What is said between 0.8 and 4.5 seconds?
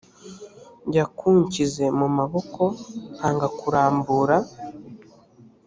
yakunshyize mu maboko nkanga kurambura